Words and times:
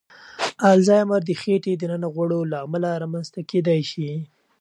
الزایمر 0.73 1.21
د 1.25 1.31
خېټې 1.41 1.73
دننه 1.81 2.07
غوړو 2.13 2.39
له 2.51 2.57
امله 2.65 2.89
رامنځ 3.03 3.27
ته 3.33 3.41
کېدای 3.51 3.81
شي. 3.91 4.09